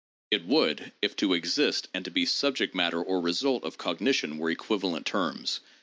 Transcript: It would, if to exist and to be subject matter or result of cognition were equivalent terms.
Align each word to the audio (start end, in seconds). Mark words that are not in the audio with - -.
It 0.31 0.43
would, 0.47 0.93
if 1.03 1.15
to 1.17 1.33
exist 1.35 1.87
and 1.93 2.03
to 2.05 2.09
be 2.09 2.25
subject 2.25 2.73
matter 2.73 3.03
or 3.03 3.21
result 3.21 3.63
of 3.63 3.77
cognition 3.77 4.39
were 4.39 4.49
equivalent 4.49 5.05
terms. 5.05 5.59